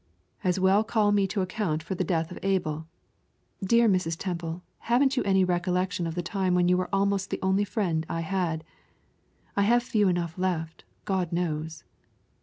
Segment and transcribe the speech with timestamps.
[0.43, 2.87] "As well call me to account for the death of Abel.
[3.63, 4.17] Dear Mrs.
[4.17, 8.03] Temple, haven't you any recollection of the time when you were almost the only friend
[8.09, 8.63] I had?
[9.55, 11.83] I have few enough left, God knows."